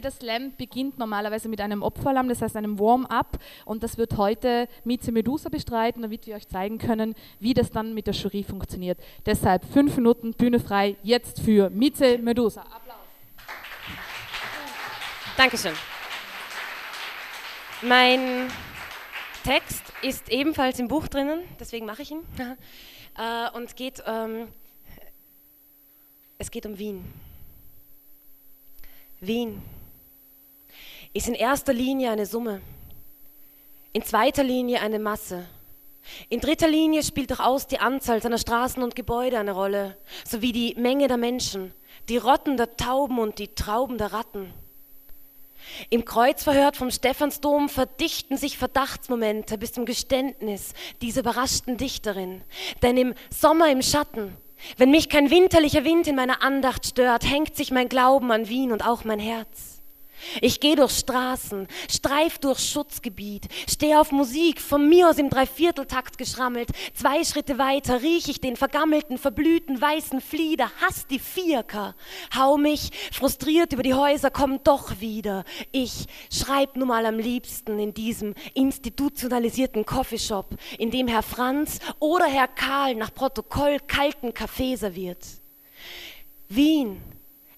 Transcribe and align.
jeder 0.00 0.10
Slam 0.10 0.54
beginnt 0.56 0.98
normalerweise 0.98 1.46
mit 1.46 1.60
einem 1.60 1.82
Opferlamm, 1.82 2.26
das 2.30 2.40
heißt 2.40 2.56
einem 2.56 2.78
Warm-up. 2.78 3.38
Und 3.66 3.82
das 3.82 3.98
wird 3.98 4.16
heute 4.16 4.66
Mieze 4.82 5.12
Medusa 5.12 5.50
bestreiten, 5.50 6.00
damit 6.00 6.26
wir 6.26 6.36
euch 6.36 6.48
zeigen 6.48 6.78
können, 6.78 7.14
wie 7.38 7.52
das 7.52 7.70
dann 7.70 7.92
mit 7.92 8.06
der 8.06 8.14
Jury 8.14 8.42
funktioniert. 8.42 8.98
Deshalb 9.26 9.62
fünf 9.62 9.96
Minuten 9.96 10.32
Bühne 10.32 10.58
frei 10.58 10.96
jetzt 11.02 11.42
für 11.42 11.68
Mieze 11.68 12.16
Medusa. 12.16 12.62
Applaus. 12.62 12.96
Dankeschön. 15.36 15.74
Mein 17.82 18.48
Text 19.44 19.82
ist 20.00 20.30
ebenfalls 20.30 20.78
im 20.78 20.88
Buch 20.88 21.08
drinnen, 21.08 21.42
deswegen 21.58 21.84
mache 21.84 22.00
ich 22.00 22.10
ihn. 22.10 22.22
äh, 23.18 23.54
und 23.54 23.76
geht, 23.76 24.02
ähm, 24.06 24.48
es 26.38 26.50
geht 26.50 26.64
um 26.64 26.78
Wien. 26.78 27.04
Wien 29.20 29.60
ist 31.12 31.28
in 31.28 31.34
erster 31.34 31.72
Linie 31.72 32.10
eine 32.10 32.26
Summe, 32.26 32.60
in 33.92 34.02
zweiter 34.02 34.44
Linie 34.44 34.80
eine 34.80 34.98
Masse. 34.98 35.46
In 36.28 36.40
dritter 36.40 36.68
Linie 36.68 37.02
spielt 37.02 37.30
durchaus 37.30 37.66
die 37.66 37.78
Anzahl 37.78 38.22
seiner 38.22 38.38
Straßen 38.38 38.82
und 38.82 38.96
Gebäude 38.96 39.38
eine 39.38 39.52
Rolle, 39.52 39.96
sowie 40.24 40.52
die 40.52 40.74
Menge 40.76 41.08
der 41.08 41.16
Menschen, 41.16 41.74
die 42.08 42.16
Rotten 42.16 42.56
der 42.56 42.76
Tauben 42.76 43.18
und 43.18 43.38
die 43.38 43.54
Trauben 43.54 43.98
der 43.98 44.12
Ratten. 44.12 44.52
Im 45.90 46.04
Kreuzverhör 46.04 46.72
vom 46.72 46.90
Stephansdom 46.90 47.68
verdichten 47.68 48.36
sich 48.36 48.56
Verdachtsmomente 48.56 49.58
bis 49.58 49.72
zum 49.72 49.84
Geständnis 49.84 50.72
dieser 51.02 51.20
überraschten 51.20 51.76
Dichterin. 51.76 52.42
Denn 52.82 52.96
im 52.96 53.14
Sommer 53.28 53.70
im 53.70 53.82
Schatten, 53.82 54.36
wenn 54.78 54.90
mich 54.90 55.08
kein 55.08 55.30
winterlicher 55.30 55.84
Wind 55.84 56.06
in 56.06 56.16
meiner 56.16 56.42
Andacht 56.42 56.86
stört, 56.86 57.28
hängt 57.28 57.56
sich 57.56 57.70
mein 57.70 57.88
Glauben 57.88 58.30
an 58.32 58.48
Wien 58.48 58.72
und 58.72 58.86
auch 58.86 59.04
mein 59.04 59.20
Herz. 59.20 59.79
Ich 60.40 60.60
gehe 60.60 60.76
durch 60.76 60.92
Straßen, 60.92 61.66
streif 61.88 62.38
durch 62.38 62.58
Schutzgebiet, 62.58 63.48
stehe 63.68 64.00
auf 64.00 64.12
Musik, 64.12 64.60
von 64.60 64.88
mir 64.88 65.08
aus 65.08 65.18
im 65.18 65.30
Dreivierteltakt 65.30 66.18
geschrammelt. 66.18 66.70
Zwei 66.94 67.24
Schritte 67.24 67.58
weiter 67.58 68.02
rieche 68.02 68.30
ich 68.30 68.40
den 68.40 68.56
vergammelten, 68.56 69.18
verblühten 69.18 69.80
weißen 69.80 70.20
Flieder, 70.20 70.70
hass 70.80 71.06
die 71.06 71.18
Vierker. 71.18 71.94
Hau 72.36 72.56
mich 72.56 72.90
frustriert 73.12 73.72
über 73.72 73.82
die 73.82 73.94
Häuser, 73.94 74.30
komm 74.30 74.62
doch 74.62 75.00
wieder. 75.00 75.44
Ich 75.72 76.06
schreib 76.32 76.76
nun 76.76 76.88
mal 76.88 77.06
am 77.06 77.18
liebsten 77.18 77.78
in 77.78 77.94
diesem 77.94 78.34
institutionalisierten 78.54 79.84
Coffeeshop, 79.84 80.56
in 80.78 80.90
dem 80.90 81.08
Herr 81.08 81.22
Franz 81.22 81.78
oder 81.98 82.26
Herr 82.26 82.48
Karl 82.48 82.94
nach 82.94 83.12
Protokoll 83.14 83.78
kalten 83.86 84.34
Kaffee 84.34 84.76
serviert. 84.76 85.24
Wien 86.48 87.00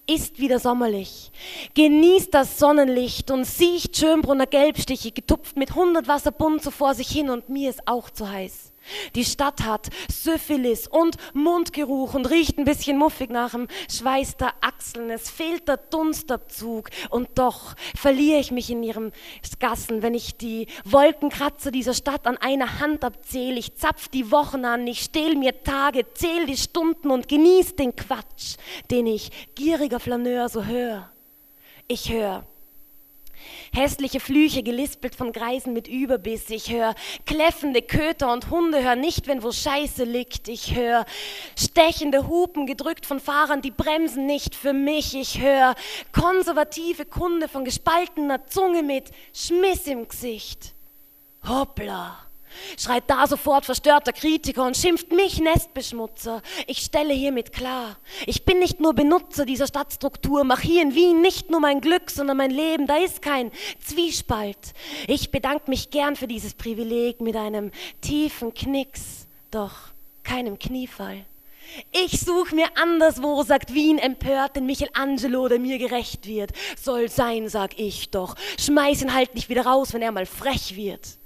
ist 0.06 0.38
wieder 0.38 0.58
sommerlich. 0.58 1.30
Genießt 1.74 2.32
das 2.34 2.58
Sonnenlicht 2.58 3.30
und 3.30 3.44
sieht 3.44 3.96
Schönbrunner 3.96 4.46
Gelbstiche 4.46 5.12
getupft 5.12 5.56
mit 5.56 5.74
hundert 5.74 6.08
Wasserbund 6.08 6.62
so 6.62 6.70
vor 6.70 6.94
sich 6.94 7.08
hin 7.08 7.30
und 7.30 7.48
mir 7.48 7.70
ist 7.70 7.86
auch 7.86 8.10
zu 8.10 8.28
heiß. 8.30 8.71
Die 9.14 9.24
Stadt 9.24 9.62
hat 9.62 9.88
Syphilis 10.10 10.86
und 10.86 11.16
Mundgeruch 11.34 12.14
und 12.14 12.28
riecht 12.30 12.58
ein 12.58 12.64
bisschen 12.64 12.98
muffig 12.98 13.30
nach 13.30 13.52
dem 13.52 13.68
Schweiß 13.90 14.36
der 14.36 14.52
Achseln. 14.60 15.10
Es 15.10 15.30
fehlt 15.30 15.68
der 15.68 15.76
Dunstabzug 15.76 16.90
und 17.10 17.28
doch 17.36 17.74
verliere 17.96 18.40
ich 18.40 18.50
mich 18.50 18.70
in 18.70 18.82
ihrem 18.82 19.12
Gassen, 19.58 20.02
wenn 20.02 20.14
ich 20.14 20.36
die 20.36 20.66
Wolkenkratzer 20.84 21.70
dieser 21.70 21.94
Stadt 21.94 22.26
an 22.26 22.36
einer 22.36 22.80
Hand 22.80 23.04
abzähle. 23.04 23.58
Ich 23.58 23.76
zapf 23.76 24.08
die 24.08 24.30
Wochen 24.30 24.64
an, 24.64 24.86
ich 24.86 25.00
stehl 25.00 25.36
mir 25.36 25.62
Tage, 25.62 26.12
zähl 26.14 26.46
die 26.46 26.56
Stunden 26.56 27.10
und 27.10 27.28
genieß 27.28 27.76
den 27.76 27.94
Quatsch, 27.94 28.56
den 28.90 29.06
ich 29.06 29.30
gieriger 29.54 30.00
Flaneur 30.00 30.48
so 30.48 30.64
höre. 30.64 31.10
Ich 31.88 32.12
höre 32.12 32.46
Hässliche 33.74 34.20
Flüche 34.20 34.62
gelispelt 34.62 35.14
von 35.14 35.32
Greisen 35.32 35.72
mit 35.72 35.88
Überbiss. 35.88 36.50
Ich 36.50 36.70
höre 36.70 36.94
kläffende 37.24 37.80
Köter 37.80 38.30
und 38.30 38.50
Hunde, 38.50 38.82
hör 38.82 38.96
nicht, 38.96 39.26
wenn 39.28 39.42
wo 39.42 39.50
Scheiße 39.50 40.04
liegt. 40.04 40.48
Ich 40.48 40.74
höre 40.74 41.06
stechende 41.58 42.28
Hupen 42.28 42.66
gedrückt 42.66 43.06
von 43.06 43.18
Fahrern, 43.18 43.62
die 43.62 43.70
bremsen 43.70 44.26
nicht 44.26 44.54
für 44.54 44.74
mich. 44.74 45.14
Ich 45.14 45.40
höre 45.40 45.74
konservative 46.12 47.06
Kunde 47.06 47.48
von 47.48 47.64
gespaltener 47.64 48.46
Zunge 48.46 48.82
mit 48.82 49.10
Schmiss 49.32 49.86
im 49.86 50.06
Gesicht. 50.06 50.74
Hoppla 51.48 52.31
schreit 52.78 53.04
da 53.08 53.26
sofort 53.26 53.64
verstörter 53.64 54.12
Kritiker 54.12 54.66
und 54.66 54.76
schimpft 54.76 55.12
mich 55.12 55.40
Nestbeschmutzer. 55.40 56.42
Ich 56.66 56.78
stelle 56.78 57.14
hiermit 57.14 57.52
klar, 57.52 57.96
ich 58.26 58.44
bin 58.44 58.58
nicht 58.58 58.80
nur 58.80 58.94
Benutzer 58.94 59.44
dieser 59.44 59.66
Stadtstruktur, 59.66 60.44
mach 60.44 60.60
hier 60.60 60.82
in 60.82 60.94
Wien 60.94 61.20
nicht 61.20 61.50
nur 61.50 61.60
mein 61.60 61.80
Glück, 61.80 62.10
sondern 62.10 62.36
mein 62.36 62.50
Leben, 62.50 62.86
da 62.86 62.96
ist 62.96 63.22
kein 63.22 63.50
Zwiespalt. 63.84 64.74
Ich 65.06 65.30
bedanke 65.30 65.70
mich 65.70 65.90
gern 65.90 66.16
für 66.16 66.26
dieses 66.26 66.54
Privileg 66.54 67.20
mit 67.20 67.36
einem 67.36 67.70
tiefen 68.00 68.54
Knicks, 68.54 69.26
doch 69.50 69.92
keinem 70.22 70.58
Kniefall. 70.58 71.24
Ich 71.90 72.20
such 72.20 72.52
mir 72.52 72.66
anderswo, 72.76 73.42
sagt 73.42 73.72
Wien 73.72 73.98
empört, 73.98 74.56
denn 74.56 74.66
Michelangelo, 74.66 75.48
der 75.48 75.58
mir 75.58 75.78
gerecht 75.78 76.26
wird. 76.26 76.52
Soll 76.78 77.08
sein, 77.08 77.48
sag 77.48 77.78
ich 77.78 78.10
doch. 78.10 78.34
Schmeiß 78.58 79.02
ihn 79.02 79.14
halt 79.14 79.34
nicht 79.34 79.48
wieder 79.48 79.64
raus, 79.64 79.92
wenn 79.92 80.02
er 80.02 80.12
mal 80.12 80.26
frech 80.26 80.76
wird. 80.76 81.18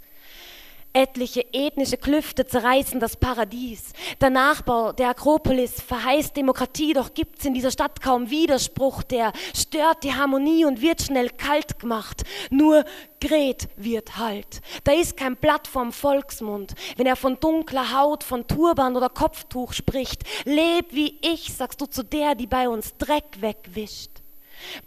Etliche 0.97 1.45
ethnische 1.53 1.99
Klüfte 1.99 2.47
zerreißen 2.47 3.01
das 3.01 3.19
Paradies. 3.19 3.93
Der 4.19 4.31
Nachbau 4.31 4.93
der 4.93 5.11
Akropolis 5.11 5.83
verheißt 5.83 6.34
Demokratie, 6.34 6.95
doch 6.95 7.12
gibt's 7.12 7.45
in 7.45 7.53
dieser 7.53 7.71
Stadt 7.71 8.01
kaum 8.01 8.31
Widerspruch, 8.31 9.03
der 9.03 9.35
stört 9.55 10.05
die 10.05 10.15
Harmonie 10.15 10.65
und 10.65 10.81
wird 10.81 11.03
schnell 11.03 11.29
kalt 11.29 11.79
gemacht. 11.79 12.23
Nur 12.49 12.87
Gret 13.21 13.69
wird 13.77 14.17
halt. 14.17 14.62
Da 14.85 14.93
ist 14.93 15.19
kein 15.19 15.37
Blatt 15.37 15.69
vom 15.69 15.93
Volksmund. 15.93 16.73
Wenn 16.97 17.06
er 17.06 17.17
von 17.17 17.39
dunkler 17.39 17.95
Haut, 17.95 18.25
von 18.25 18.47
Turban 18.47 18.97
oder 18.97 19.11
Kopftuch 19.11 19.75
spricht, 19.75 20.23
leb 20.47 20.95
wie 20.95 21.19
ich, 21.21 21.53
sagst 21.53 21.79
du 21.79 21.85
zu 21.85 22.05
der, 22.05 22.35
die 22.35 22.47
bei 22.47 22.71
uns 22.71 22.97
Dreck 22.97 23.43
wegwischt. 23.43 24.23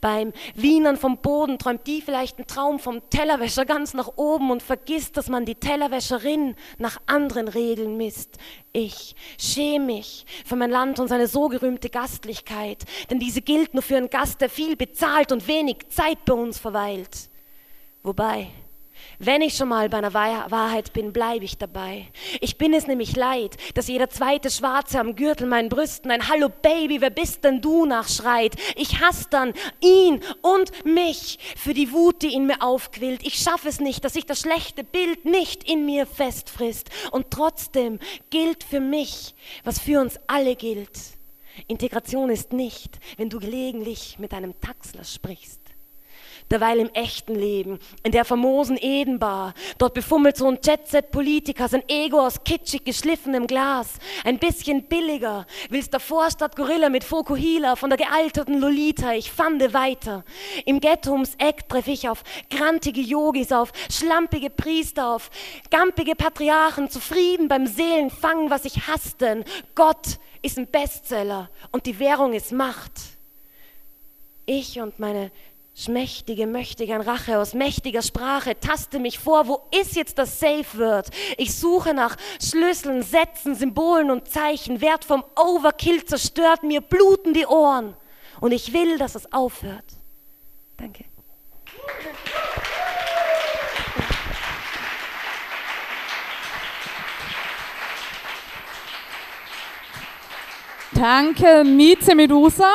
Beim 0.01 0.33
Wienern 0.55 0.97
vom 0.97 1.17
Boden 1.17 1.57
träumt 1.57 1.87
die 1.87 2.01
vielleicht 2.01 2.37
einen 2.37 2.47
Traum 2.47 2.79
vom 2.79 3.01
Tellerwäscher 3.09 3.65
ganz 3.65 3.93
nach 3.93 4.11
oben 4.15 4.51
und 4.51 4.63
vergisst, 4.63 5.17
dass 5.17 5.29
man 5.29 5.45
die 5.45 5.55
Tellerwäscherin 5.55 6.55
nach 6.77 6.99
anderen 7.05 7.47
Regeln 7.47 7.97
misst. 7.97 8.37
Ich 8.71 9.15
schäme 9.39 9.85
mich 9.85 10.25
für 10.45 10.55
mein 10.55 10.69
Land 10.71 10.99
und 10.99 11.07
seine 11.07 11.27
so 11.27 11.47
gerühmte 11.47 11.89
Gastlichkeit, 11.89 12.83
denn 13.09 13.19
diese 13.19 13.41
gilt 13.41 13.73
nur 13.73 13.83
für 13.83 13.97
einen 13.97 14.09
Gast, 14.09 14.41
der 14.41 14.49
viel 14.49 14.75
bezahlt 14.75 15.31
und 15.31 15.47
wenig 15.47 15.89
Zeit 15.89 16.23
bei 16.25 16.33
uns 16.33 16.59
verweilt. 16.59 17.29
Wobei, 18.03 18.47
wenn 19.19 19.41
ich 19.41 19.55
schon 19.55 19.69
mal 19.69 19.89
bei 19.89 19.97
einer 19.97 20.13
Wahrheit 20.13 20.93
bin, 20.93 21.11
bleibe 21.11 21.45
ich 21.45 21.57
dabei. 21.57 22.07
Ich 22.39 22.57
bin 22.57 22.73
es 22.73 22.87
nämlich 22.87 23.15
leid, 23.15 23.57
dass 23.73 23.87
jeder 23.87 24.09
zweite 24.09 24.49
Schwarze 24.49 24.99
am 24.99 25.15
Gürtel 25.15 25.47
meinen 25.47 25.69
Brüsten 25.69 26.11
ein 26.11 26.29
Hallo 26.29 26.49
Baby, 26.49 27.01
wer 27.01 27.09
bist 27.09 27.43
denn 27.43 27.61
du 27.61 27.85
nachschreit. 27.85 28.55
Ich 28.75 29.01
hasse 29.01 29.27
dann 29.29 29.53
ihn 29.81 30.21
und 30.41 30.85
mich 30.85 31.37
für 31.57 31.73
die 31.73 31.91
Wut, 31.91 32.21
die 32.21 32.33
in 32.33 32.47
mir 32.47 32.61
aufquillt. 32.61 33.25
Ich 33.25 33.35
schaffe 33.35 33.67
es 33.67 33.79
nicht, 33.79 34.05
dass 34.05 34.13
sich 34.13 34.25
das 34.25 34.41
schlechte 34.41 34.83
Bild 34.83 35.25
nicht 35.25 35.69
in 35.69 35.85
mir 35.85 36.05
festfrisst. 36.05 36.89
Und 37.11 37.31
trotzdem 37.31 37.99
gilt 38.29 38.63
für 38.63 38.79
mich, 38.79 39.35
was 39.63 39.79
für 39.79 39.99
uns 39.99 40.19
alle 40.27 40.55
gilt. 40.55 40.97
Integration 41.67 42.29
ist 42.29 42.53
nicht, 42.53 42.99
wenn 43.17 43.29
du 43.29 43.39
gelegentlich 43.39 44.17
mit 44.17 44.33
einem 44.33 44.59
Taxler 44.61 45.03
sprichst 45.03 45.68
derweil 46.51 46.79
im 46.79 46.89
echten 46.89 47.35
Leben, 47.35 47.79
in 48.03 48.11
der 48.11 48.25
famosen 48.25 48.77
Edenbar. 48.79 49.53
Dort 49.77 49.93
befummelt 49.93 50.37
so 50.37 50.47
ein 50.47 50.59
Jet-Set-Politiker 50.63 51.67
sein 51.67 51.83
Ego 51.87 52.25
aus 52.25 52.43
kitschig 52.43 52.83
geschliffenem 52.83 53.47
Glas. 53.47 53.99
Ein 54.23 54.39
bisschen 54.39 54.83
billiger, 54.83 55.45
willst 55.69 55.93
der 55.93 55.99
Vorstadt 55.99 56.55
Gorilla 56.55 56.89
mit 56.89 57.03
Fokuhila 57.03 57.75
von 57.75 57.89
der 57.89 57.97
gealterten 57.97 58.59
Lolita. 58.59 59.13
Ich 59.13 59.31
fande 59.31 59.73
weiter. 59.73 60.23
Im 60.65 60.79
Ghetto 60.79 61.11
ums 61.11 61.35
Eck 61.37 61.67
treffe 61.69 61.91
ich 61.91 62.09
auf 62.09 62.23
grantige 62.49 63.01
Yogis, 63.01 63.51
auf 63.51 63.71
schlampige 63.89 64.49
Priester, 64.49 65.15
auf 65.15 65.29
gampige 65.69 66.15
Patriarchen, 66.15 66.89
zufrieden 66.89 67.47
beim 67.47 67.67
Seelenfangen, 67.67 68.49
was 68.49 68.65
ich 68.65 68.87
hasste. 68.87 69.43
Gott 69.75 70.19
ist 70.41 70.57
ein 70.57 70.67
Bestseller 70.67 71.49
und 71.71 71.85
die 71.85 71.99
Währung 71.99 72.33
ist 72.33 72.51
Macht. 72.51 72.91
Ich 74.45 74.79
und 74.79 74.99
meine 74.99 75.31
Schmächtige 75.81 76.45
möchte 76.45 76.85
gern 76.85 76.99
Rache 76.99 77.39
aus 77.39 77.53
mächtiger 77.53 78.01
Sprache, 78.01 78.59
taste 78.59 78.99
mich 78.99 79.17
vor, 79.17 79.47
wo 79.47 79.61
ist 79.71 79.95
jetzt 79.95 80.17
das 80.17 80.37
Safe 80.37 80.65
Word? 80.77 81.07
Ich 81.37 81.55
suche 81.55 81.93
nach 81.93 82.17
Schlüsseln, 82.43 83.01
Sätzen, 83.01 83.55
Symbolen 83.55 84.11
und 84.11 84.27
Zeichen. 84.27 84.81
Wert 84.81 85.05
vom 85.05 85.23
Overkill 85.37 86.03
zerstört 86.03 86.63
mir, 86.63 86.81
bluten 86.81 87.33
die 87.33 87.45
Ohren. 87.45 87.95
Und 88.41 88.51
ich 88.51 88.73
will, 88.73 88.97
dass 88.97 89.15
es 89.15 89.31
aufhört. 89.31 89.85
Danke. 90.75 91.05
Danke, 100.91 101.63
Mieze 101.63 102.15
Medusa. 102.15 102.69